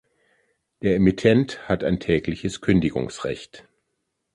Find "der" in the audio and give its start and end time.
0.81-0.95